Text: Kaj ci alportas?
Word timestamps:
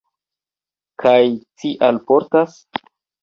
Kaj 1.03 1.19
ci 1.63 1.73
alportas? 1.89 2.57